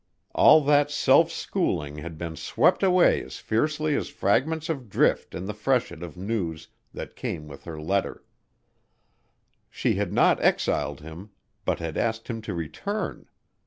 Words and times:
All 0.33 0.63
that 0.63 0.89
self 0.89 1.29
schooling 1.31 1.99
had 1.99 2.17
been 2.17 2.35
swept 2.35 2.81
away 2.81 3.21
as 3.23 3.37
fiercely 3.37 3.95
as 3.95 4.09
fragments 4.09 4.67
of 4.67 4.89
drift 4.89 5.35
in 5.35 5.45
the 5.45 5.53
freshet 5.53 6.01
of 6.01 6.17
news 6.17 6.69
that 6.91 7.15
came 7.15 7.47
with 7.47 7.65
her 7.65 7.79
letter. 7.79 8.23
She 9.69 9.93
had 9.97 10.11
not 10.11 10.41
exiled 10.43 11.01
him 11.01 11.29
but 11.65 11.77
had 11.77 11.97
asked 11.97 12.29
him 12.29 12.41
to 12.41 12.53
return. 12.55 13.27